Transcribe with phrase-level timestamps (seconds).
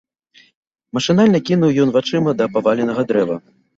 [0.99, 3.37] Машынальна кінуў ён вачыма да паваленага дрэва.